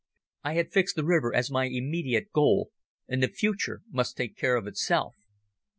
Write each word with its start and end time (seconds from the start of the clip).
I 0.43 0.53
had 0.55 0.71
fixed 0.71 0.95
the 0.95 1.05
river 1.05 1.31
as 1.35 1.51
my 1.51 1.65
immediate 1.65 2.31
goal 2.31 2.71
and 3.07 3.21
the 3.21 3.27
future 3.27 3.83
must 3.91 4.17
take 4.17 4.35
care 4.35 4.55
of 4.55 4.65
itself. 4.65 5.15